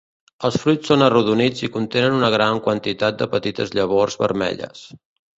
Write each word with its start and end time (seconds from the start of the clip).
Els 0.47 0.55
fruits 0.61 0.87
són 0.91 1.01
arrodonits 1.07 1.65
i 1.65 1.67
contenen 1.75 2.15
una 2.19 2.31
gran 2.35 2.61
quantitat 2.67 3.19
de 3.19 3.27
petites 3.35 3.75
llavors 3.81 4.17
vermelles. 4.23 4.81